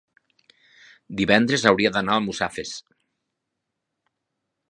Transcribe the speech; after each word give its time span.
Divendres 1.19 1.65
hauria 1.71 1.91
d'anar 1.97 2.15
a 2.15 2.21
Almussafes. 2.23 2.73